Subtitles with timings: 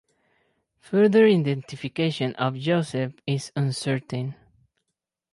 [0.79, 4.33] Further identification of Joseph is uncertain.